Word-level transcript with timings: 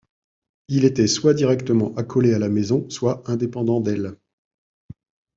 Il 0.67 0.83
était 0.83 1.05
soit 1.05 1.35
directement 1.35 1.93
accolé 1.93 2.33
à 2.33 2.39
la 2.39 2.49
maison 2.49 2.89
soit 2.89 3.21
indépendant 3.29 3.81
d'elle. 3.81 4.15